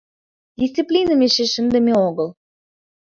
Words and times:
Дисциплиным 0.61 1.21
эше 1.27 1.45
шындыме 1.53 1.93
огыл. 2.07 2.29